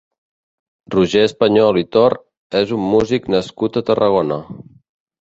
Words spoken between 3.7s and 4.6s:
a Tarragona.